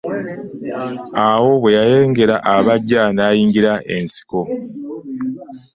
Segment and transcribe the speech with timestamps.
[1.25, 4.39] Awo bwe yalengera abajja n'ayingira ensiko.